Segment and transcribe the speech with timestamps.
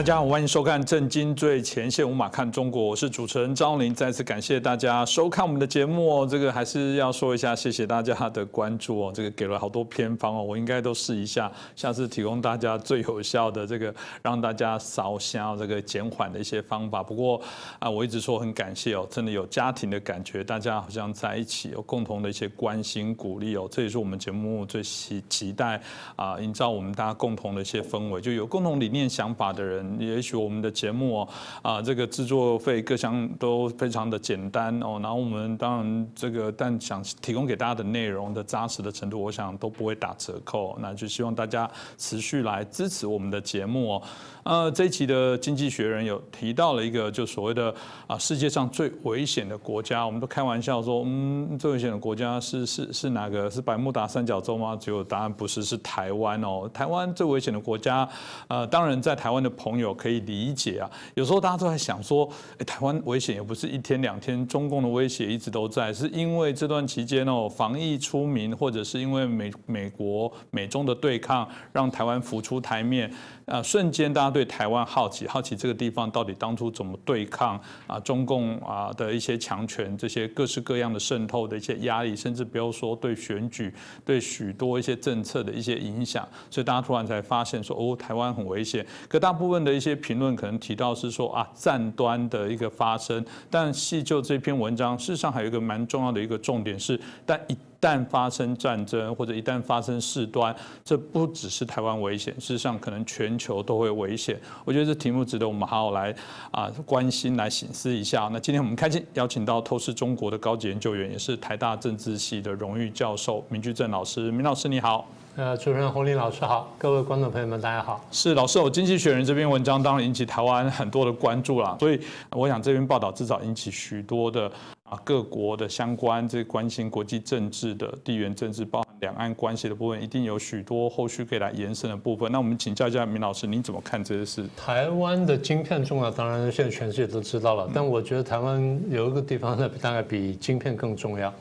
[0.00, 3.94] 大家好，欢迎收看《震惊最前线》，无马看中国，我是主持人张林。
[3.94, 6.26] 再次感谢大家收看我们的节目哦。
[6.26, 9.12] 这个还是要说一下，谢谢大家的关注哦。
[9.14, 17.02] 这个给了好多偏方哦，我应该都试一下，下次提供大家最有效的这个让大家烧香这个减缓的一些方法。
[17.02, 17.38] 不过
[17.78, 23.68] 啊，我一直说很感谢哦，真的有家庭的感觉，大家好像在一起有共同的一些关心鼓励哦。
[23.70, 25.78] 这也是我们节目最期期待
[26.16, 29.89] 啊，营造我们大家共同的一些氛围，就有共同理念想法的人。
[29.98, 31.28] 也许我们的节目哦，
[31.62, 44.02] 啊，这个制作费各项都非常的简单哦，然后我们当然这个但想提供给大家的内容的扎实的程度，我想都不会打折扣，那就希望大家持续来支持我们的节目哦。
[44.42, 47.74] 呃，这一期的《经济学人》有提到了一个，就所谓的
[48.06, 53.50] 啊，世界上最危险的国家，我们都开玩笑说，嗯，最危险的国家是是是哪个？
[53.50, 54.76] 是百慕达三角洲吗？
[54.76, 56.68] 结果答案不是，是台湾哦。
[56.72, 58.08] 台湾最危险的国家，
[58.48, 60.88] 呃，当然在台湾的朋友有可以理解啊。
[61.14, 62.28] 有时候大家都在想说，
[62.58, 73.12] 哎，台湾危险也不是一天两天，中共的威胁一直都在，是因为这段期间哦，防疫出名，或者是因为美美国美中的对抗，让台湾浮出台面。
[73.50, 88.86] 啊，瞬间大家对台湾好奇，好奇这个地方到底当初怎么对抗啊中共啊的一些强权，这些各式各样的渗透的一些压力，甚至不要说对选举、对许多一些政策的一些影响，所以大家突然才发现说，哦，台湾很危险。
[89.08, 97.56] 可大部分的一些评论可能提到是说啊，战端的一个发生，但细就这篇文章，事实上还有一个蛮重要的一个重点是，但一。
[97.80, 104.38] 一旦发生战争或者一旦发生事端，这不只是台湾危险，事实上可能全球都会危险。
[104.66, 106.14] 我觉得这题目值得我们好好来
[106.50, 108.28] 啊关心、来醒思一下。
[108.30, 114.30] 那今天我们开心邀请到透视中国的高级研究员，也是台大政治系的荣誉教授明居正老师。
[114.30, 118.04] 明老师你好，呃，主持人洪林老师好，各位观众朋友们大家好。
[118.12, 121.98] 是老师，我经济学人这篇文章当然引起台湾很多的关注啦，所以
[122.32, 124.52] 我想这篇报道至少引起许多的。
[124.90, 132.30] 啊，各国的相关这关心国际政治的地缘政治，包含两岸关系的部分，一定有许多后续可以来延伸的部分。
[132.32, 134.44] 那我们请教一下明老师，你怎么看这些事？
[134.56, 137.70] 台湾的晶片重要，当然现在全世界都知道了。
[137.72, 141.32] 但我觉得台湾有一个地方呢， 大概比晶片更重要。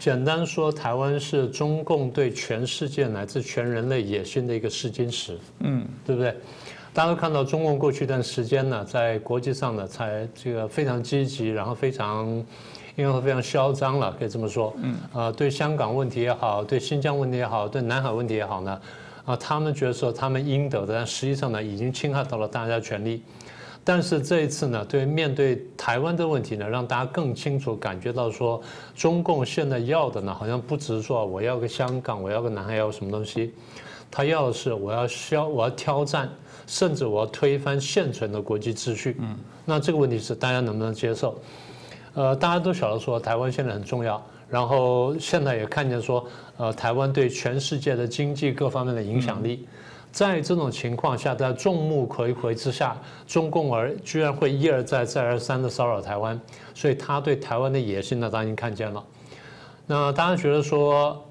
[0.00, 5.38] 简单说，台湾是中共对全世界乃至全人类野心的一个试金石。
[5.60, 6.34] 嗯，对不对？
[6.94, 12.26] 大家都看到，中共过去一段时间呢，在国际上呢，才这个非常积极，然后非常，
[12.96, 14.74] 应该说非常嚣张了，可以这么说。
[14.76, 14.96] 嗯。
[15.10, 18.78] 啊，对香港问题也好，对新疆问题也好，对南海问题也好呢，
[19.24, 23.22] 啊，他们觉得说他们应得的，但实际上呢，已经侵害到了大家权利。
[23.84, 28.60] 但是这一次呢，对面对台湾的问题呢，让大家更清楚感觉到说，
[28.94, 33.52] 中共现在要的呢，好像不只是说我要个香港，我要个南海，要什么东西，
[34.12, 36.30] 他要的是我要消，我要挑战。
[36.64, 41.36] 甚至我要推翻现存的国际秩序，嗯，那这个问题是大家能不能接受？
[42.14, 46.24] 呃，大家都晓得说台湾现在很重要，然后现在也看见说，
[46.56, 49.66] 呃，台湾对全世界的经济各方面的影响力，
[50.12, 52.96] 在这种情况下，在众目睽睽之下，
[53.26, 56.40] 中共而居然会一而再、再而三的骚扰台湾，
[56.74, 59.04] 所以他对台湾的野心呢，大家已经看见了。
[59.86, 61.22] 那大家觉得说，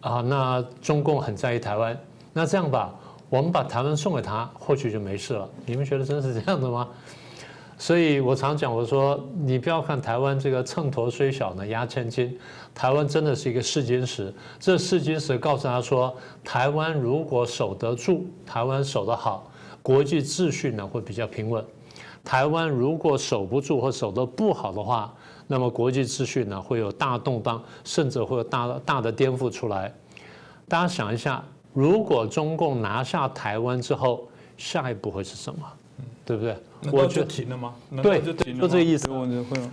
[0.00, 1.96] 啊，那中共很在意台湾，
[2.32, 2.94] 那这样吧。
[3.28, 5.48] 我们把台湾送给他，或许就没事了。
[5.64, 6.88] 你们觉得真是这样的吗？
[7.78, 12.36] 所以我常讲，我说你不要看台湾这个秤砣虽小呢，压千斤。
[12.74, 14.34] 台湾真的是一个试金石。
[14.58, 19.48] 这试金石告诉他说，台湾如果守得住，台湾守得好，
[19.80, 21.64] 国际秩序呢会比较平稳。
[22.24, 25.14] 台湾如果守不住或守得不好的话，
[25.46, 29.94] 那么国际秩序呢会有大动荡，甚至会有大大的颠覆出来。
[30.68, 31.44] 大家想一下。
[31.72, 35.60] 如果中共拿下台湾之后，下一步会是什么？
[36.24, 36.56] 对不对？
[36.92, 37.74] 我就停了吗？
[38.02, 39.08] 对，就这个意思。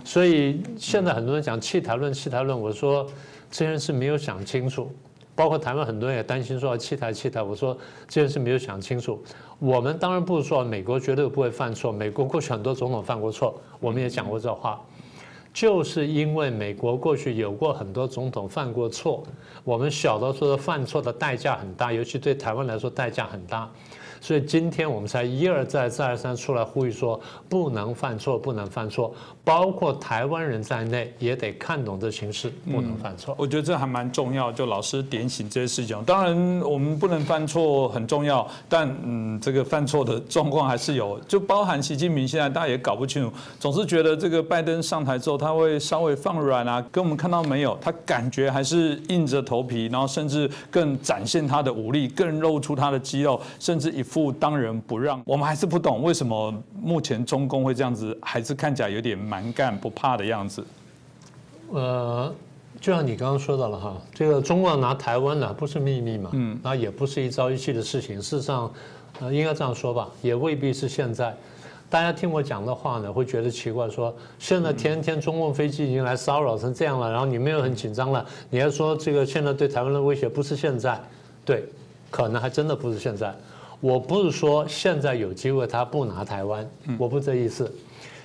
[0.04, 3.06] 所以现在很多人讲弃台论，弃台论，我说
[3.50, 4.90] 这件事没有想清楚。
[5.36, 7.76] 包括台湾很多人也担心说弃台弃台，我说
[8.08, 9.22] 这件事没有想清楚。
[9.60, 14.80] 我们当然不是说美国绝对不会犯错，美国过去很多总统犯过错，我们也讲过这话。
[15.60, 19.24] 就是因为美国过去有过很多总统犯过错，
[19.64, 23.68] 我们小的时候犯错的代价很大，尤其对台湾来说代价很大。
[24.20, 27.18] 所以今天我们才一而再、再而三出来呼吁说，
[27.48, 33.34] 不能犯错，不能犯错，包括台湾人在内也得看懂这形势，不能犯错。
[33.38, 36.02] 我觉得这还蛮重要，就老师点醒这些事情。
[36.02, 54.02] 当然，我们不能犯错很重要，但嗯，这个犯错的状况还是有，就包含习近平现在大家也搞不清楚，总是觉得这个拜登上台之后他会稍微放软啊，跟我们看到没有，他感觉还是硬着头皮，然后甚至更展现他的武力，更露出他的肌肉，甚至一。
[54.08, 60.64] 副当仁不让，我们还是不懂为什么目前中共会这样子，还是看起来有点蛮干不怕的样子。
[61.70, 62.34] 呃，
[62.80, 68.16] 就像你刚刚说到了哈，这个中共拿台湾呢不是秘密嘛，嗯，那也不是一朝一夕的事情。
[68.16, 68.72] 事实上，
[69.20, 71.36] 呃，应该这样说吧，也未必是现在。
[71.90, 81.00] 大家听我讲的话呢，会觉得奇怪，说现在天天中共飞机已经来骚扰成这样了，然后你们又很紧张了，你还说这个现在对台湾的威胁不是现在？
[81.44, 81.64] 对，
[82.10, 83.34] 可能还真的不是现在。
[83.80, 87.72] 我不是说现在有机会他不拿台湾，我不这意思。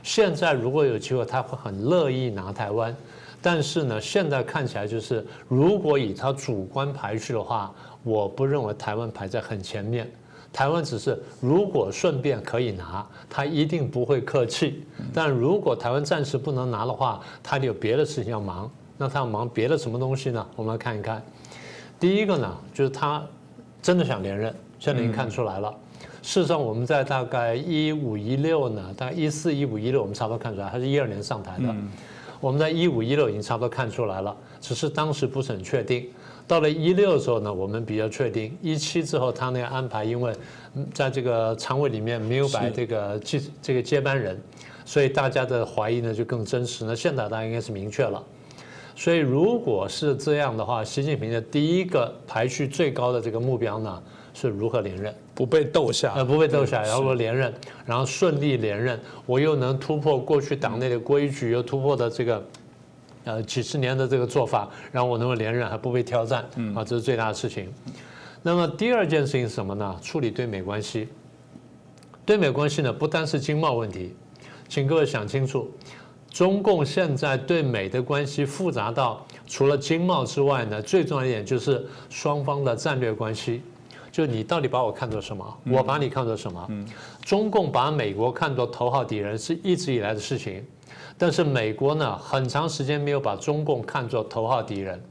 [0.02, 2.96] 现在如果有机会，他会很乐意拿台湾。
[3.42, 7.74] 但是呢，现在看起来就是，如果以他主观排序的话，
[8.04, 10.10] 我不认为台湾排在很前面。
[10.52, 14.84] 台湾只是如果顺便可以拿，他一定不会客气。
[15.14, 18.70] 但如果台湾暂时不能拿的话，他有别的事情要忙。
[18.98, 20.46] 那他要忙别的什么东西呢？
[20.56, 21.22] 我们来看一看。
[22.00, 23.24] 第一个呢，就是他
[23.82, 25.74] 真的想连任，现在已经看出来了。
[26.22, 31.74] 事实上，我们在大概一五一六呢，大概一四一五一六，我们差不多看出来，他是一二年上台的。
[32.42, 36.10] 我们在一五一六已经差不多看出来了，只是当时不是很确定。
[36.46, 38.54] 到了一六的时候呢，我们比较确定。
[38.62, 40.34] 一七之后，他那个安排，因为
[40.94, 44.38] 在这个常委里面没有摆这个接这个接班人，
[44.84, 46.84] 所以大家的怀疑呢就更真实。
[46.84, 48.22] 那现在大家应该是明确了。
[48.98, 54.04] 所以如果是这样的话，习近平的第一个排序最高的这个目标呢，
[54.34, 55.14] 是如何连任？
[55.34, 56.14] 不被斗下？
[56.16, 57.54] 呃，不被斗下，然后连任，
[57.86, 62.44] 然后顺利连任，我又能突破过去党内的规矩，又突破的这个。
[63.26, 66.44] 呃，几十年的这个做法，让我能够连任还不被挑战，
[66.76, 67.72] 啊，这是最大的事情。
[68.42, 69.98] 那么第二件事情是什么呢？
[70.02, 71.08] 处理对美关系。
[72.26, 74.14] 对美关系呢，不单是经贸问题，
[74.68, 75.72] 请各位想清楚，
[76.30, 83.62] 中共现在对美的关系复杂到除了经贸之外呢，最重要一点就是双方的战略关系，
[84.14, 86.70] 就你到底把我看作什么，我把你看作什么？
[87.26, 90.64] 中共把美国看作头号敌人是一直以来的事情。
[91.18, 95.04] 但是美国呢，很长时间没有把中共看作头号敌人，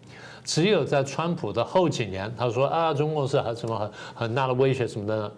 [0.45, 5.17] 只有在川普的后几年，他说啊，中共是很什么很很大的威胁什么的。
[5.17, 5.33] 呢？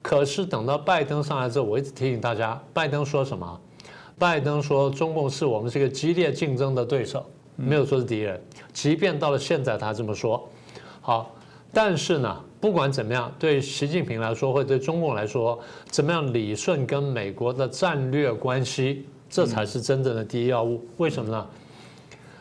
[0.00, 3.60] 可是等到拜登上来之后，我一直提醒大家，拜登说什么？
[4.16, 7.26] 拜登说中共是我们是一个激烈竞争的对手，
[7.56, 8.40] 没有说是敌人。
[8.72, 10.48] 即便到了现在他这么说，
[11.00, 11.34] 好，
[11.72, 15.58] 但是呢，不管怎么样，对习近平来说，或者对中共来说，
[15.90, 19.04] 怎么样理顺跟美国的战略关系？
[19.28, 20.80] 这才是真正的第一要务。
[20.98, 21.44] 为什么呢？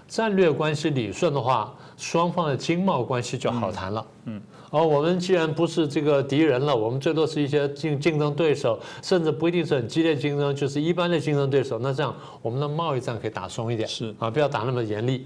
[0.08, 4.06] 战略关系理顺的话，双方的经贸关系就好谈了。
[4.26, 4.40] 嗯，
[4.70, 11.80] 而我们既然不是这个敌人了，我们最多是一些竞竞争对手，甚至不一定是很激烈竞争，就是一般的竞争对手。
[11.80, 15.26] 那这样，我们的贸易战可以打松一点，是啊，不要打那么严厉。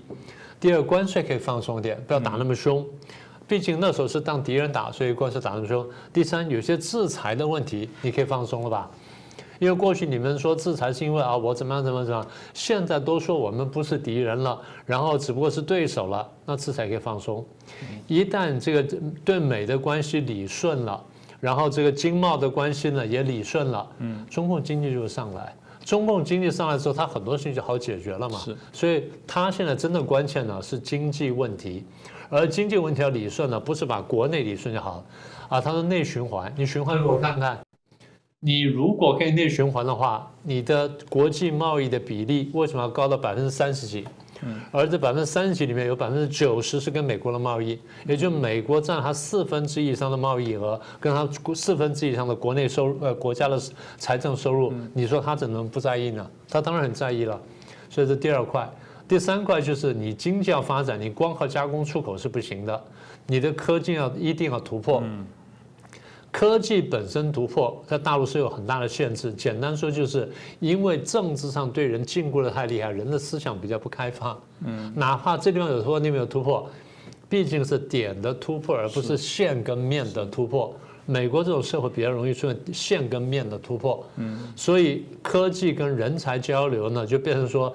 [0.58, 2.86] 第二，关税可以放松一点，不要打那么凶。
[3.48, 5.86] 毕竟那时候是当敌人打，所以关税打那么凶。
[6.12, 8.90] 第三，有些制裁的问题，你可以放松了吧？
[9.58, 17.46] 因为过去你们说制裁是因为啊我怎么样怎么怎么样，现在都说我们不是敌人了，然后只不过是对手了，那制裁可以放松。
[18.08, 21.02] 一旦这个对美的关系理顺了，
[21.40, 25.56] 然后这个经贸的关系呢也理顺了，嗯，中共经济就会上来。
[25.86, 28.40] 中共经济上来之后，它很多事情就好解决了嘛。
[28.40, 31.86] 是，所以它现在真的关键呢是经济问题，
[32.30, 35.04] 而经济问题要理顺呢，不是把国内理顺就好，
[35.50, 37.60] 啊，它的内循环，你循环给我看看。
[38.40, 44.06] 你如果可以内循环的话，你的国际贸易的比例为什么要高到百分之三十几？
[44.44, 53.58] 嗯，而这百分之三十几里面有百分之九十是跟美国的贸易，也就美国占它四分之一以上的贸易额，跟它四分之一以上的国内收入，呃，国家的
[53.98, 56.30] 财政收入，你说他怎能不在意呢？
[56.50, 57.40] 他当然很在意了。
[57.90, 58.70] 所以这第二块，
[59.08, 62.84] 第三块就是你经济要发展，你光靠加工出口是不行的，
[63.28, 65.04] 你的科技要一定要突破。
[66.32, 69.32] 科技本身突破，在大陆是有很大的限制。
[69.32, 74.38] 简单说，就是因为政治上对人禁锢的太厉害，人的思想比较不开放。
[74.66, 76.70] 嗯，哪怕这地方有突破，那边有突破，
[77.30, 80.76] 毕竟是点的突破，而不是线跟面的突破。
[81.06, 84.06] 美国这种社会比较容易出现线跟面的突破。
[84.18, 87.74] 嗯，所以科技跟人才交流呢，就变成说，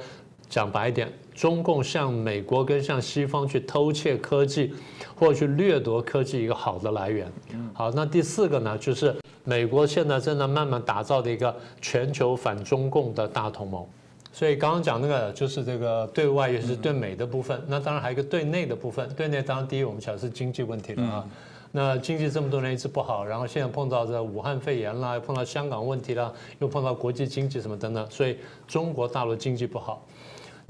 [0.50, 4.75] 讲白一点，中共向美国跟向西方去偷窃科技。
[5.21, 7.30] 或者去掠夺科技一个好的来源。
[7.75, 9.14] 好，那第四个呢，就是
[9.45, 13.85] 美国现在正在慢慢打造的一个全球反中共的大同盟。
[14.33, 19.07] 所以刚刚讲那个就是这个对外也是对美的部分，那当然还有一个对内的部分。
[19.11, 21.26] 对内当然第一我们讲是经济问题了啊。
[21.71, 30.02] 那经济这么多年一直不好，然后现在碰到这武汉肺炎啦，又碰到香港问题啦，又碰到国际经济什么等等，所以中国大陆经济不好。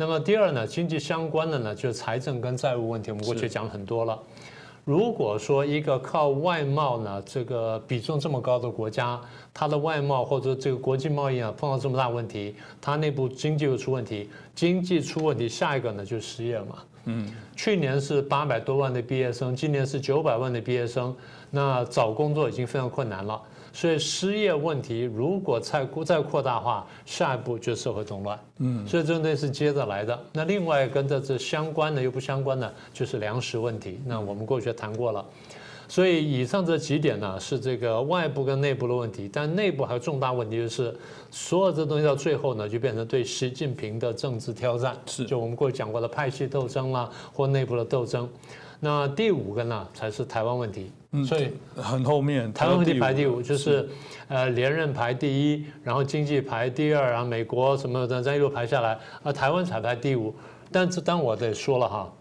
[0.01, 4.19] 那么第二呢，经济相关的呢，就是财政跟债务问题，我们过去讲很多了。
[4.87, 9.21] 如果说一个靠外贸呢，这个比重这么高的国家，
[9.53, 16.77] 它的外贸或者这个国际贸易啊碰到这么大问题，它内部经济又出问题，经济出问题，下一个呢就是失业嘛。
[17.05, 17.27] 嗯，
[17.57, 21.15] 去年是八百多万的毕业生，今年是九百万的毕业生，
[21.51, 23.41] 那找工作已经非常困难了。
[23.73, 28.39] 所以失业问题如果再再扩大化，下一步就是社会动乱。
[28.59, 30.19] 嗯，所以这东西是接着来的。
[30.33, 34.01] 那另外跟这这相关的又不相关的，就是粮食问题。
[34.05, 35.25] 那我们过去谈过了。
[35.91, 39.29] 所以以上这几点呢，是这个外部跟内部的问题。
[39.31, 40.95] 但内部还有重大问题，就是
[41.33, 44.97] 所有这东西到最后呢，就变成对习近平的政治挑战。
[45.07, 48.29] 是，就我们过去讲过的派系斗争啦，或内部的斗争。
[48.79, 50.93] 那第五个呢，才是台湾问题。
[51.27, 53.89] 所以很后面，台湾问题排第五，就是
[54.29, 60.33] 呃连任排第一，然后经济排第二，然后美国什么的再一路排下来，啊台湾才排第五。
[60.71, 62.13] 但是当我得说了哈，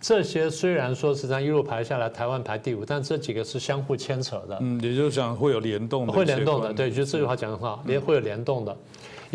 [0.00, 4.58] 这些虽然说是这样一路排下来，台湾排第五，但这几个是相互牵扯的。
[4.60, 8.76] 嗯，也就是讲会有联动的，会联动的，对，就这句话讲的话，连会有联动的。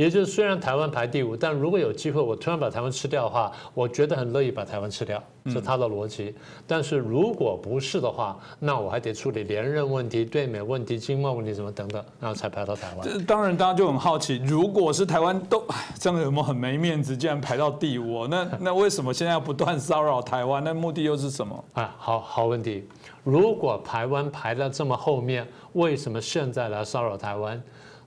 [0.01, 6.33] 也就是虽然台湾排第五，但如果有机会我突然把台湾吃掉的话，我觉得很乐意把台湾吃掉，是他的逻辑。
[6.65, 13.25] 但是如果不是的话，那我还得处理连任问题、对美问题、经贸问题什么等等，然后才排到台湾。
[13.25, 15.63] 当然，大家就很好奇，如果是台湾都
[15.99, 18.25] 这样，有没有很没面子，竟然排到第五？
[18.25, 20.63] 那 那为什么现在要不断骚扰台湾？
[20.63, 21.63] 那目的又是什么？
[21.73, 22.87] 啊，好好问题。
[23.23, 27.61] 如果台湾排到这么后面，为什么现在来骚扰台湾？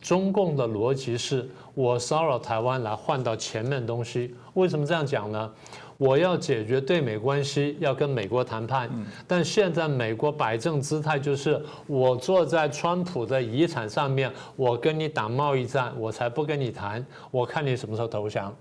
[0.05, 5.51] 中共的逻辑是我骚扰台湾来换到前面东西，为什么这样讲呢？
[5.97, 8.91] 我要解决对美关系，要跟美国谈判，
[9.27, 18.55] 但现在美国摆正姿态就是我坐在川普的遗产上面，我跟你打贸易战，我才不跟你谈，我看你什么时候投降。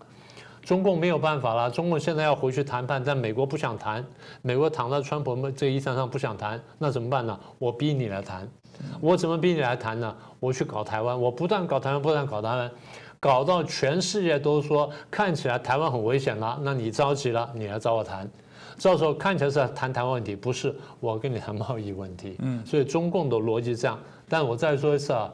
[0.63, 4.03] 中共没有办法了，中共现在要回去谈判，但美国不想谈，
[4.41, 7.37] 美国躺在川普这遗产上不想谈，那怎么办呢？
[7.59, 8.47] 我逼你来谈。
[8.99, 10.15] 我怎么逼你来谈呢？
[10.39, 12.71] 我去搞台湾，我不断搞台湾，不断搞台湾，
[13.19, 16.57] 搞到全世界都说看起来台湾很危险了。
[16.63, 18.27] 那你着急了，你来找我谈，
[18.81, 22.37] 到时候看起来是谈台湾问题，不是我跟你谈贸易问题。
[22.39, 23.99] 嗯，所以中共的逻辑这样。
[24.27, 25.31] 但我再说一次啊，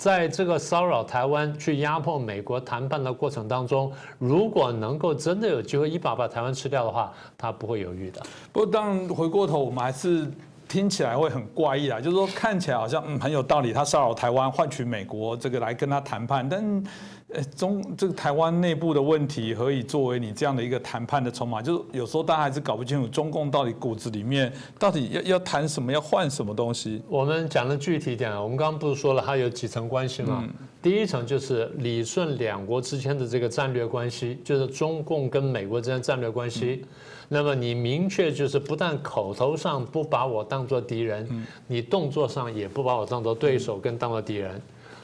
[0.00, 8.22] 在这个骚扰台湾、去压迫美国谈判的过程当中，如果能够真的有机会一把把台湾吃掉的话，他不会犹豫的。
[8.50, 10.26] 不过，当然回过头，我们还是。
[10.70, 16.84] 听起来会很怪异啊，就是说看起来好像嗯很有道理，他骚扰台湾换取美国这个来跟他谈判，但
[17.32, 21.62] 呃中这个台湾内部的问题何以作为你这样的一个谈判的筹码？
[21.62, 27.02] 就是有时候大家还是搞不清楚中共到底骨子里面到底要要谈什么，要换什么东西。
[27.08, 30.48] 我们讲的具体一点啊，我们刚刚不是说了它有几层关系吗？
[30.82, 36.84] 第一层就是理顺两国之间的这个战略关系，就是中共跟美国之间战略关系。
[37.28, 44.60] 那么你明确就是不但口头上不把我当做敌人，你动作上也不把我当做对手跟当做敌人。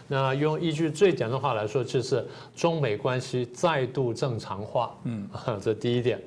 [0.08, 4.94] 那用一句最简单的话来说，就是中美关系再度正常化。
[5.04, 5.28] 嗯，
[5.60, 6.20] 这第一点。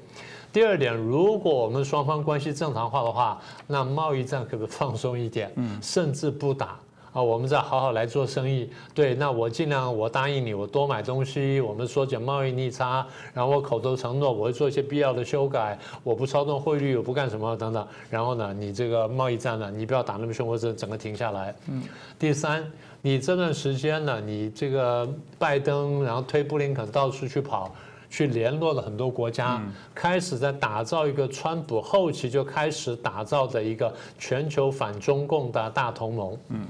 [0.51, 5.51] 第二点，如果我们双方关系正常化的话，那贸易战可不可以放松一点？
[5.55, 6.79] 嗯，甚至不打。
[7.11, 8.69] 啊，我们再好好来做生意。
[8.93, 17.87] 对，那我尽量，我答应你，我多买东西，我们缩减贸易逆差，然后我口头承诺，我会做一些必要的修改，我不操纵汇率，我不干什么等等。
[18.11, 21.55] 然后呢，你这个贸易战呢，你不要打那么凶，或者整个停下来。
[21.67, 21.81] 嗯。
[22.19, 22.63] 第三，
[23.01, 27.73] 你这段时间呢，你这个拜登，然后推布林肯到处去跑，
[28.09, 29.61] 去联络了很多国家，
[29.95, 36.37] 开始在打造一个川普后期就开始打造的一个全球反中共的大同盟。
[36.49, 36.67] 嗯。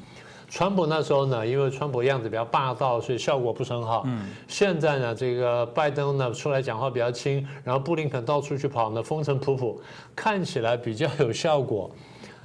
[0.51, 4.03] 川普那时候呢，因为川普样子比较霸道，所以效果不是很好。
[4.05, 4.29] 嗯。
[4.47, 9.75] 现在呢，这个拜登呢出来讲话比较轻，然后布林肯到处去跑呢，风尘仆仆，
[10.15, 11.89] 看起来比较有效果。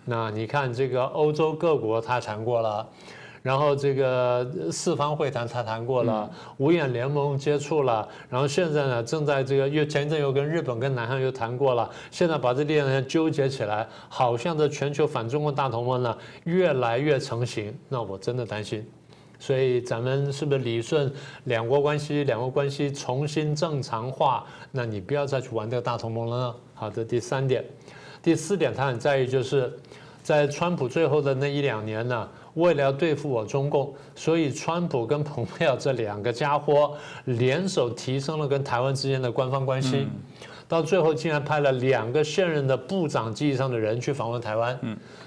[0.06, 2.88] 那你看这个欧洲各国他谈过了。
[3.44, 18.82] 然后这个四方会谈他谈过了，五眼联盟接触了，然后现在呢正在这个又前一阵又跟日本跟南韩又谈过了，现在把这两人纠结起来，好像这全球反中共大同盟呢越来越成型，那我真的担心，
[19.38, 21.12] 所以咱们是不是理顺
[21.44, 24.42] 两国关系，两国关系重新正常化？
[24.72, 26.54] 那你不要再去玩这个大同盟了呢？
[26.72, 27.62] 好的，第三点，
[28.22, 29.70] 第四点他很在意，就是
[30.22, 32.26] 在川普最后的那一两年呢。
[32.54, 36.92] 为了要对付我中共，所以川普跟蓬佩奥这两个家伙
[37.24, 40.06] 联手提升了跟台湾之间的官方关系，
[40.68, 44.78] 到最后竟然派了两个现任的部长级以上的人去访问台湾，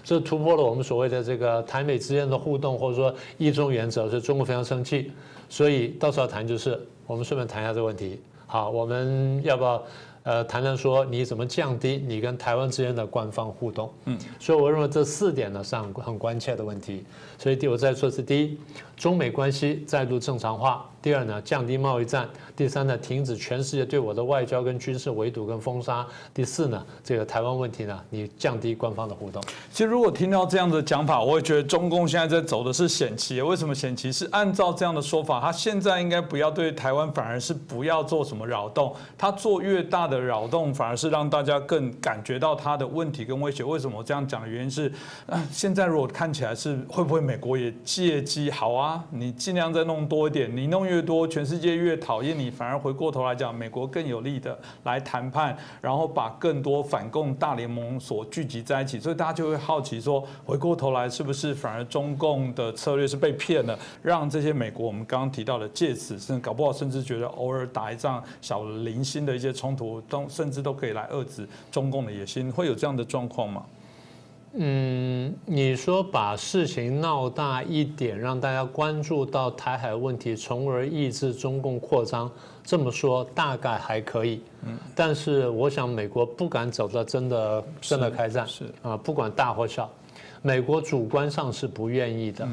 [0.03, 5.11] 这突破了我们所谓的这个台美之间的互动或者说一中原则，所以中国非常生气，
[5.49, 8.19] 所以到时候谈就是我们顺便谈一下这个问题。
[8.45, 9.83] 好，我们要不要？
[10.27, 13.89] 呃，谈谈说你怎么降低你跟台湾之间的官方互动。
[14.03, 17.05] 嗯，所以我认为这四点呢是很很关切的问题。
[17.37, 18.57] 所以第我再说是第一，
[18.97, 22.25] 中美关系再度正常化；第二呢，降低贸易战；
[22.55, 29.39] 第三呢，停止全世界对我的外交跟军事围堵跟封杀；第四呢，这个台湾问题呢，你降低官方的互动。
[29.71, 33.39] 其实如果听到这样的讲法，我也觉得中共现在在走的是险棋。
[33.39, 34.11] 为什么险棋？
[34.11, 38.95] 是按照这样的说法，他现在应该不要对台湾，反而是不要做什么扰动。
[39.15, 43.63] 他做越大的扰动，反而是让大家更感觉到他的问题跟威胁。
[43.63, 44.91] 为什么我这样讲的原因是，
[45.51, 48.86] 现在如果看起来是会不会美国也借机好啊？
[49.11, 73.63] 你尽量再弄多一点，你弄越多，全世界越讨厌你，反而回过头来讲，美国更有利的来谈判，然后把更多反共大联盟所聚集在一起，所以大家就会好奇说，回过头来是不是反而中共的策略是被骗了，让这些美国我们刚刚提到的借此，甚至搞不好甚至觉得偶尔打一仗小零星的一些冲突，都甚至都可以来遏制中共的野心，会有这样的状况吗？
[74.59, 82.29] 嗯，你说把事情闹大一点，让大家关注到台海问题，从而抑制中共扩张，
[82.63, 84.41] 这么说大概还可以。
[84.63, 89.87] 嗯，但是我想美国不敢走到真的真的开战，是啊，不管大或小，
[90.41, 92.47] 美国主观上是不愿意的。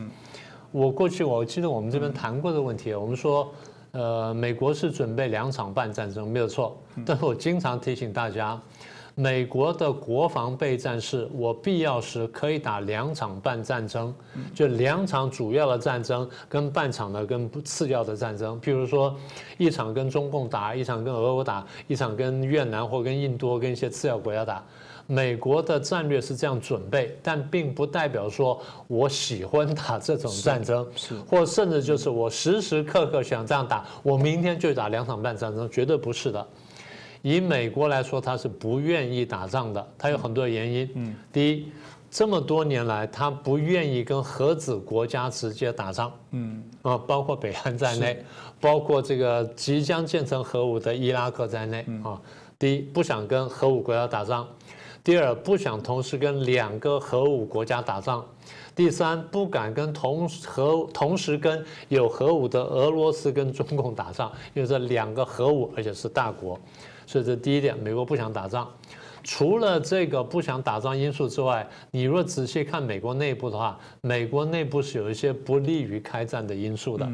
[0.73, 3.51] 我过去我记得我们这边谈过的问题，我们说，
[3.93, 6.77] 呃，美国是准备两场半战争，没有错。
[7.07, 8.61] 但是我经常提醒大家。
[9.17, 14.13] 美国的国防备战是我必要时可以打两场半战争，
[14.53, 18.61] 就两场主要的战争跟半场的跟次要的战争。
[18.61, 19.15] 譬如说，
[19.57, 24.61] 一场跟中共打，一场跟俄国打，一场跟越南或跟印度跟一些次要国家打。
[25.07, 36.45] 美国的战略是这样准备，但并不代表说我喜欢打这种战争，是或甚至就是我时时刻刻想这样打，我明天就打两场半战争，绝对不是的。
[37.25, 40.91] 以美国来说，他是不愿意打仗的，他有很多原因。
[40.95, 41.73] 嗯，第一，
[42.11, 46.13] 这么多年来，他不愿意跟核子国家直接打仗。
[46.33, 48.23] 嗯，啊，包括北韩在内，
[48.61, 51.87] 包括这个即将建成核武的伊拉克在内。
[52.05, 52.21] 啊，
[52.59, 54.47] 第一，不想跟核武国家打仗；
[55.05, 58.25] 第二，不想同时跟两个核武国家打仗；
[58.75, 66.59] 第三，不敢跟同核同时跟有核武的俄罗斯跟中共打仗，因为这两个核武，而且是大国。
[67.07, 68.67] 所以这第一点，美国不想打仗。
[69.23, 77.07] 除了这个不想打仗因素之外，你若仔细看美国内部的话，美国内部是有一些不利于开战的因素的。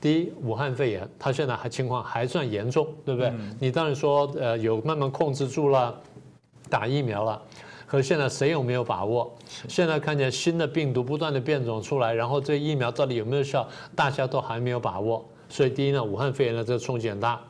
[0.00, 3.32] 第一，武汉肺炎，它现在还情况还算严重，对不对？
[3.58, 5.98] 你当然说，呃，有慢慢控制住了，
[6.68, 7.42] 打疫苗了，
[7.86, 9.34] 可现在谁有没有把握？
[9.68, 15.24] 现在看见新的病毒不断的变种出来，然后这疫苗到底有没有效，大家都还没有把握。
[15.48, 17.40] 所以第一呢，武汉肺炎的这个冲击很大。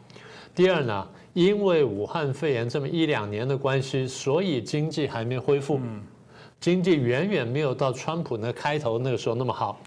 [0.54, 1.08] 第二呢？
[1.34, 5.78] 因为武汉肺炎这么一两年的关系，所以经济还没恢复，
[6.58, 9.80] 经济远远没有到川普那开头那个时候那么好。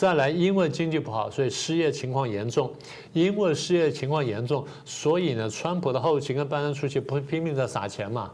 [0.00, 2.72] 再来，因为经济不好，所以失业情况严重。
[3.12, 8.30] 因为失业情况严重，所以呢，川普的后勤跟拜登出去不拼命在撒钱嘛？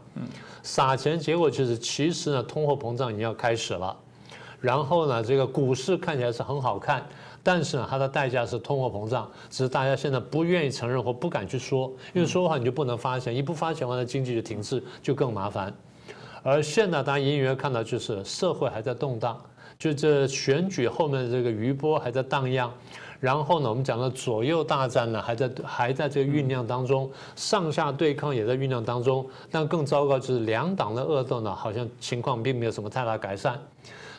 [0.63, 3.93] 撒钱结果就是，其实呢，通货膨胀已经要开始了。
[4.61, 7.05] 然后呢，这个股市看起来是很好看。
[7.43, 15.75] 但是呢，它的代价是通货膨胀，只是大家现在不愿意承认或不敢去说，因为说的话你就不能发钱，一不发钱完了经济就停滞，就更麻烦。
[16.43, 19.37] 而现在大家隐隐约看到就是社会还在动荡，
[19.79, 22.71] 就这选举后面的这个余波还在荡漾，
[23.19, 33.59] 然后呢，我们讲的左右大战呢还在还在这个酝酿当中，上下对抗也在酝酿当中，但更糟糕就是两党的恶斗呢，好像情况并没有什么太大改善。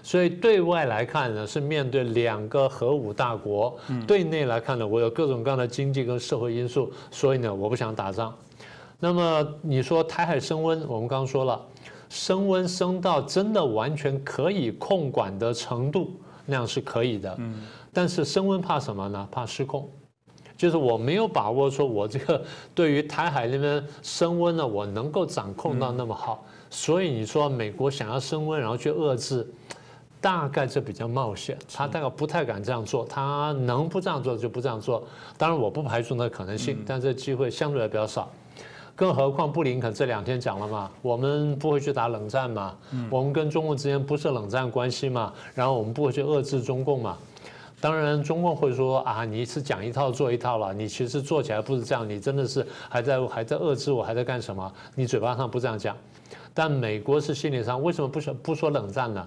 [0.01, 8.35] 所以对外来看呢，是面对两个核武大国；对内来看呢，我有各种各样的经济跟社会因素，所以呢，我不想打仗。
[9.01, 11.61] 那么你说台海升温，我们刚刚说了，
[12.09, 16.11] 升温升到真的完全可以控管的程度，
[16.47, 17.35] 那样是可以的。
[17.39, 17.63] 嗯。
[17.93, 19.29] 但是升温怕什么呢？
[19.31, 19.89] 怕失控，
[20.57, 22.43] 就是我没有把握说，我这个
[22.75, 26.45] 对于台海那边升温呢，我能够掌控到那么好。
[26.71, 29.47] 所以你说美国想要升温，然后去遏制。
[30.21, 35.07] 大概这比较冒险，他大概不太敢这样做，他能不这样做就不这样做。
[35.37, 38.29] 当然，我不排除那可能性，但这机会相对来比较少。
[38.99, 42.77] 更何况布林肯这两天讲了嘛，我们不会去打冷战嘛，
[43.09, 47.17] 我们跟中共之间不是冷战关系嘛，然后我们不会去遏制中共嘛。
[47.81, 54.73] 当然，中共会说啊，你是讲一套做一套了，你其实做起来不是这样，你真的是还在还在遏制我，还在干什么？
[54.97, 55.97] 你嘴巴上不这样讲，
[56.53, 59.25] 但美国是心理上为什么不说不说冷战呢？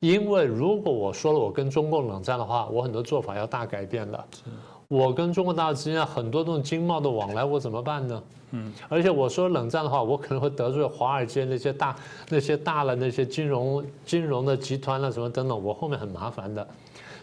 [0.00, 4.24] 因为如果我说了我跟中共冷战的话，我很多做法要大改变的。
[4.88, 8.22] 我跟中国大陆之间很多这种经贸的往来，我怎么办呢？
[8.52, 11.96] 嗯，而且我说冷战的话，我可能会得罪华尔街那些大
[12.28, 16.66] 那些大的那些金融金融的集团了什么等等，我后面很麻烦的。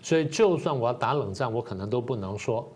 [0.02, 2.68] 所以就算我要打冷战，我可能都不能说。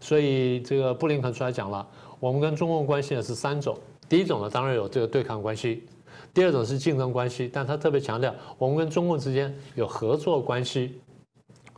[0.00, 1.86] 所以这个布林肯出来讲了，
[2.20, 3.74] 我们跟中共关系呢是三种，
[4.06, 5.86] 第一种呢当然有这个对抗关系，
[6.34, 11.00] 第二种是竞争关系，但他特别强调我们跟中共之间有合作关系。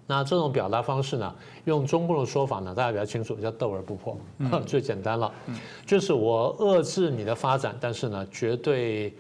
[0.06, 4.16] 那这种表达方式呢，用中共的说法呢，大家比较清楚，叫斗而不破，
[4.64, 5.32] 最简单了，
[5.84, 9.12] 就是我遏制你的发展，但是呢，绝对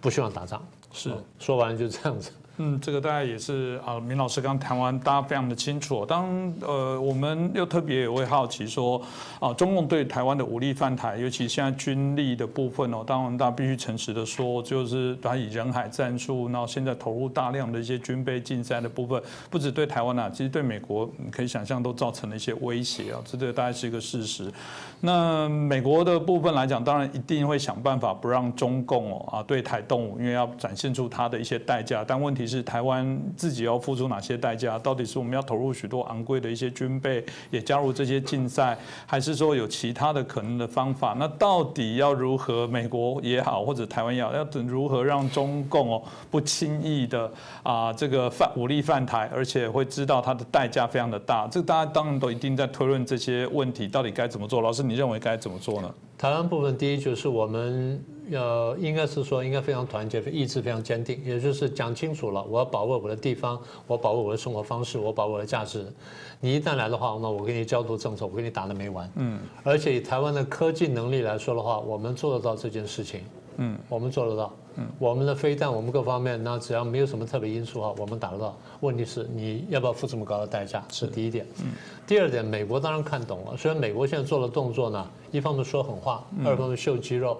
[0.00, 0.62] 不希望打仗。
[0.92, 2.32] 是，说完就这样子。
[2.62, 6.04] 嗯，这个大概也是啊，明老师刚谈完，大家非常的清楚。
[6.04, 6.28] 当
[6.60, 9.00] 呃，我们又特别也会好奇说，
[9.38, 24.52] 啊，中共对台湾的武力犯台，尤其现在军力的部分哦，当然大家必须诚实的说，就是他以人海战术，然后现在投入大量的一些军备竞赛的部分，不止对台湾啊，其实对美国你可以想象都造成了一些威胁啊，这个大概是一个事实。
[25.00, 32.04] 那美国的部分来讲，当然一定会想办法不让中共哦啊对台动武，因为要展现出它的一些代价。
[32.06, 34.76] 但问题是，台湾自己要付出哪些代价？
[34.80, 41.14] 到底是我们要投入许多昂贵的一些军备，也加入这些竞赛，还是说有其他的可能的方法？
[41.16, 42.66] 那到底要如何？
[42.66, 47.30] 美国也好，或者台湾也好，要等如何让中共哦不轻易的
[47.62, 51.46] 啊这个犯武力犯台，而且会知道它的代价非常的大？
[51.46, 54.60] 这大家当然都一定在推论这些问题，到底该怎么做？
[54.60, 54.80] 老师。
[54.90, 55.94] 你认为该怎么做呢？
[56.20, 65.90] 台湾部分，第一就是我们要应该是说，应该非常团结，意志非常坚定，也就是讲清楚了，我要保卫我的地方，我保卫我的生活方式，我保卫我的价值。
[66.38, 69.10] 你一旦来的话，那我给你交投政策，我给你打的没完。
[69.16, 69.40] 嗯。
[69.62, 73.22] 而且以台湾的科技能力来说的话，我们做得到这件事情。
[73.60, 74.52] 嗯，我们做得到。
[74.76, 78.56] 嗯，我们的飞弹，我们各方面，那只要没有什么特别因素哈，我们打得到。
[78.80, 80.82] 问题是你要不要付这么高的代价？
[80.90, 81.46] 是第一点。
[81.62, 81.72] 嗯，
[82.06, 83.56] 第二点，美国当然看懂了。
[83.56, 87.38] 虽然美国现在做的动作呢，一方面说狠话，二方面秀肌肉。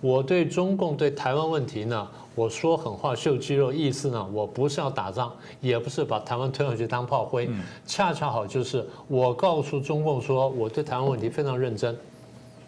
[0.00, 7.48] 我对中共对台湾问题呢，我说狠话秀肌肉，意思呢，我不是要打仗，也不是把台湾推上去当炮灰，
[7.86, 11.96] 恰恰好就是我告诉中共说，我对台湾问题非常认真。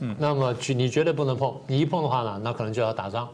[0.07, 3.27] 嗯，那么你绝对不能碰，你一碰的话呢，那可能就要打仗。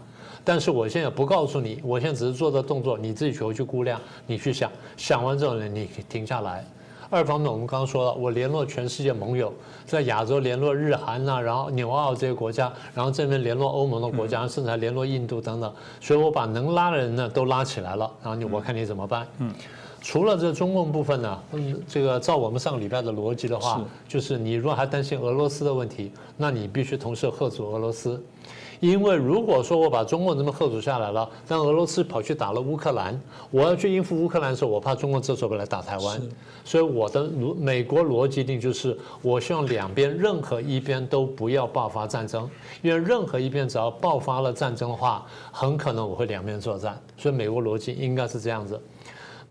[0.44, 6.64] 但是我现在不告诉你，我现在只是做的动作，你自己回去估量，你去想想完之后呢，你停下来。
[7.10, 9.52] 二方面，我们刚刚说了，我联络全世界盟友，
[9.84, 15.74] 在亚洲联络日韩呐，然后纽澳这些国家，然后这边联络欧盟的国家，甚至还联络印度等等。
[16.00, 19.26] 所以我把能拉的人呢都拉起来了，然后你我看你怎么办。
[19.38, 19.52] 嗯。
[20.00, 28.22] 除了这中共部分呢，嗯，这个照我们上个礼拜的逻辑的话，就是你如果还担心俄罗斯的问题，那你必须同时贺阻俄罗斯，
[28.80, 36.20] 因为如果说我把中共这么贺阻下来了，但俄罗斯跑去打了乌克兰，我要去应付乌克兰的时候，我怕中共这时候来打台湾，
[36.64, 42.48] 所以我的逻美国逻辑定就是，我希望两边任何一边都不要爆发战争，
[42.80, 48.80] 因为任何一边只要爆发了战争的话，很可能我会两面作战，所以美国逻辑应该是这样子。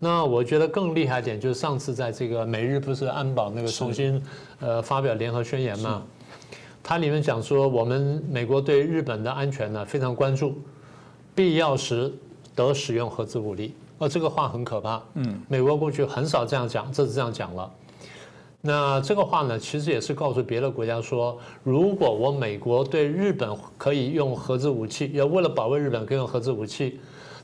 [0.02, 4.20] 那我觉得更厉害点就是上次在这个美日不是安保那个重新
[4.58, 6.02] 呃发表联合宣言嘛，
[6.82, 10.56] 它里面讲说我们美国对日本的安全呢非常关注，
[11.34, 12.10] 必要时
[12.54, 17.70] 得使用核子武力，哦这个话很可怕，嗯，美国过去很少这样讲，这次这样讲了，
[18.62, 26.98] 那这个话呢其实也是告诉别的国家说，如果我美国对日本可以用核子武器，要为了保卫日本可以用核子武器。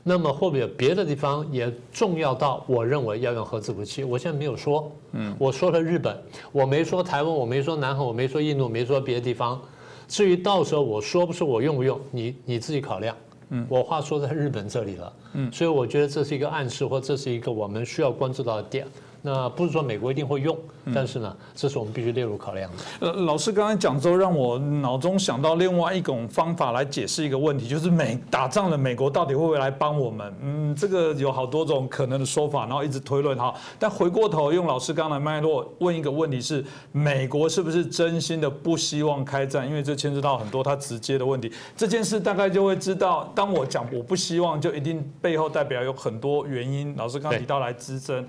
[0.09, 4.05] 那么会不会有别的地方也重要到我认为要用核子武器？
[4.05, 6.17] 我现在没有说，嗯，我说了日本，
[6.53, 9.61] 我没说台湾，我没说南韩，我没说印度，没说别的地方。
[10.07, 13.13] 至于到时候我说不说我用不用，你你自己考量。
[13.49, 18.87] 嗯，我话说在日本这里了，嗯，所以我觉得这是一个暗示，或这是一个我们需要关注到的点。
[19.21, 20.57] 那不是说美国一定会用，
[20.93, 22.77] 但是呢，这是我们必须列入考量的。
[23.07, 30.33] 呃，老师刚才讲之后，让我脑中想到另外一种方法来解释一个问题，就是美打仗的美国到底会不会来帮我们？
[30.41, 33.53] 嗯，这个有好多种可能的说法，然后一直推论哈。
[33.77, 39.67] 但回过头用老师刚才脉络问一个问题是：美国是不是真心的不希望开战？
[39.67, 41.51] 因为这牵涉到很多他直接的问题。
[41.75, 46.95] 这件事大概就会知道，当我讲我不希望，就一定背后代表有很多原因。
[46.95, 48.25] 老师刚提到来支撑。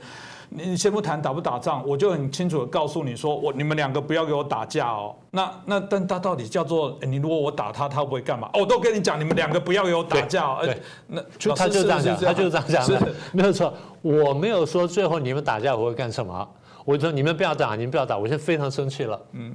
[0.50, 5.14] 你先不谈打不打仗，我就很清楚的告诉你说，我你们两个不要给我打架哦。
[5.30, 8.48] 那那但他到底叫做你如果我打他，他会不会干嘛？
[8.54, 10.58] 我都跟你讲，你们两个不要给我打架。
[10.62, 13.72] 对，那就他就这样讲，他就这样讲的，没有错。
[14.00, 16.48] 我没有说最后你们打架我会干什么，
[16.84, 19.20] 我就说你们不要打，你们不要打，我现在非常生气了。
[19.32, 19.54] 嗯，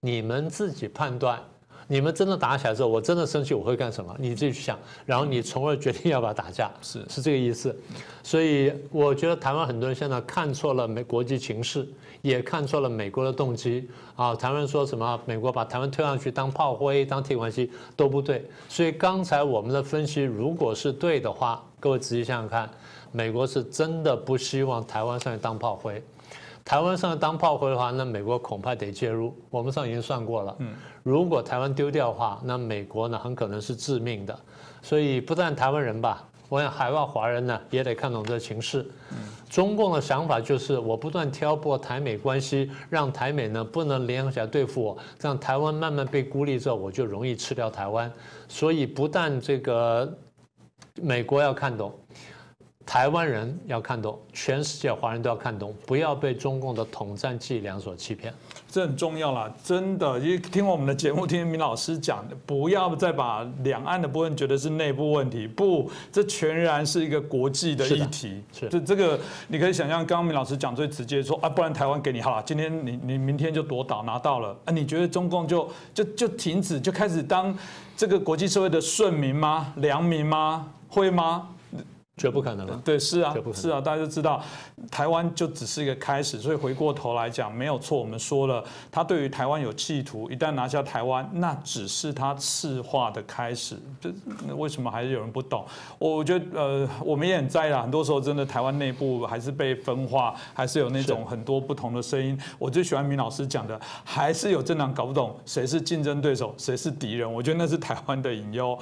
[0.00, 1.40] 你们自己判断。
[1.88, 4.14] 你们真的打起来之后，我真的生气，我会干什么？
[4.18, 7.74] 你自己去想，然后你从而决定要不要打架，是是这个意思。
[8.22, 11.88] 所以我觉得台湾很多人现在看错了美国际情势，
[12.22, 14.34] 也看错了美国的动机啊。
[14.34, 18.44] 台湾说什么美国把台湾推上去当炮灰、当提款机都不对。
[18.68, 22.68] 所以刚才我们的分析如果是对的话，各位仔细想想看，
[23.12, 26.02] 美国是真的不希望台湾上去当炮灰。
[26.66, 29.32] 台湾上当炮灰的话，那美国恐怕得介入。
[29.50, 30.56] 我们上已经算过了，
[31.04, 34.36] 如果台湾丢掉的话，那美国呢很可能是致命的。
[34.82, 38.84] 所以不但台湾人吧，我想海外华人呢也得看懂这情势。
[39.48, 48.12] 中共的想法就是我不断挑拨台美关系，让台美呢不能联合起来对付我，这样台湾慢慢被孤立之后，我就容易吃掉台湾。
[48.48, 50.12] 所以不但这个
[51.00, 51.96] 美国要看懂。
[52.86, 58.32] 台湾人要看懂，全世界华人都要看懂，不要被中共的统战伎俩所欺骗。
[58.70, 60.16] 这很重要啦，真的。
[60.20, 68.40] 因为听我们的节目，听明老师讲的，不要再把两岸的部分觉得是内部问题，不，这全然是一个国际的议题。
[68.52, 69.18] 是，这这个，
[69.48, 77.52] 你可以想象，刚刚明老师讲最直接说啊，不然台湾给你好了，今天你你明天就夺岛拿到了，啊，你觉得中共就就就停止，就开始当
[77.96, 79.72] 这个国际社会的顺民吗？
[79.78, 80.68] 良民吗？
[80.88, 81.48] 会吗？
[82.16, 82.80] 绝不可能了。
[82.82, 84.42] 对，是啊，是啊，大家都知道，
[84.90, 86.38] 台湾就只是一个开始。
[86.38, 87.98] 所以回过头来讲，没有错。
[87.98, 93.76] 我们说了，他对于台湾有企图，一旦拿下台湾，那只是他赤化的开始。
[94.00, 94.10] 这
[94.56, 95.62] 为什么还是有人不懂？
[95.98, 97.82] 我觉得，呃，我们也很在意啦。
[97.82, 102.38] 很多时候，真的台湾内部还是被分化，还是有那种很多不同的声音。
[102.58, 107.30] 我最喜欢明老师讲的，还是有政党搞不懂谁是竞争对手，谁是敌人。
[107.30, 108.78] 我觉得那是台湾的隐忧。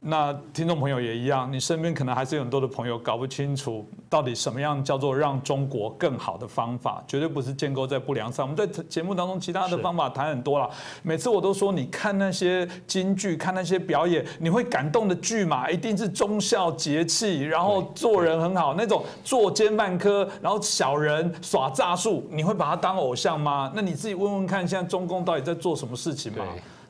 [0.00, 8.46] 那听众朋友也一样，你身边可能还是有很多的朋友搞不清楚到底什么样叫做让中国更好的方法，绝对不是建构在不良上。
[8.46, 10.70] 我们在节目当中其他的方法谈很多了，
[11.02, 23.72] 每次我都说，你看那些京剧，看那些表演，你会感动的剧嘛，一定是忠孝节气，然后做人很好那种作奸犯科，然后小人耍诈术，你会把他当偶像吗？
[23.74, 26.44] 那你自己问问看，现在中共到底在做什么事情嘛？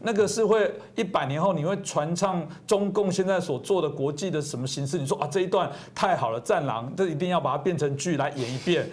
[0.06, 4.98] 那个是会一百年后你会传唱中共现在所做的国际的什么形式？
[4.98, 8.88] 你说啊这一段太好了，战狼，这一定要把它变成剧来演一遍。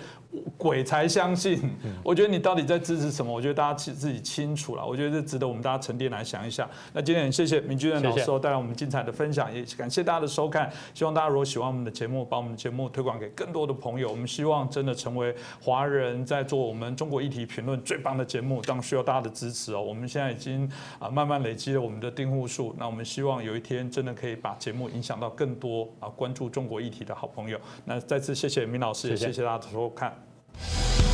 [0.58, 1.60] 鬼才相信，
[2.04, 3.32] 我觉得你到底在支持什么？
[3.32, 4.86] 我觉得大家自自己清楚了。
[4.86, 6.70] 我觉得这值得我们大家沉淀来想一想。
[6.94, 10.72] 那今天很谢谢明居任老师带来我们精彩的分享，也感谢大家的收看。
[10.94, 14.10] 希望大家如果喜欢我们的节目，把我们的节目推广给更多的朋友。
[14.10, 19.82] 我们希望真的成为华人在做我们中国议题评论最棒的节目，当然需要大家的支持哦。
[19.82, 27.60] 我们现在已经啊慢慢累积了我们的订户数，那我们希望有一天真的可以把节目影响到更多啊关注中国议题的好朋友。
[27.84, 30.23] 那再次谢谢明老师，也谢谢大家的收看。
[30.60, 31.13] Bye.